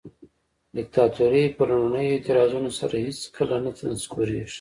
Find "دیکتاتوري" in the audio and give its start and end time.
0.77-1.43